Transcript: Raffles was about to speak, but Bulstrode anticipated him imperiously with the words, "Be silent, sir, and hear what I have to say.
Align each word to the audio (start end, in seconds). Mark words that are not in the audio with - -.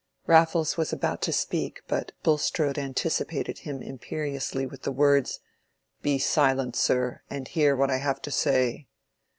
Raffles 0.25 0.77
was 0.77 0.91
about 0.91 1.21
to 1.21 1.31
speak, 1.31 1.83
but 1.87 2.11
Bulstrode 2.23 2.79
anticipated 2.79 3.59
him 3.59 3.83
imperiously 3.83 4.65
with 4.65 4.81
the 4.81 4.91
words, 4.91 5.41
"Be 6.01 6.17
silent, 6.17 6.75
sir, 6.75 7.21
and 7.29 7.47
hear 7.47 7.75
what 7.75 7.91
I 7.91 7.97
have 7.97 8.19
to 8.23 8.31
say. 8.31 8.87